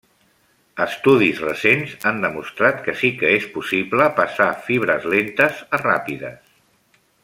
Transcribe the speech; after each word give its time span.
Estudis 0.85 1.41
recents 1.43 1.93
han 2.13 2.25
demostrat 2.25 2.81
que 2.89 2.97
sí 3.03 3.13
que 3.21 3.31
és 3.41 3.47
possible 3.59 4.11
passar 4.21 4.51
fibres 4.69 5.09
lentes 5.17 5.65
a 5.79 5.85
ràpides. 5.89 6.57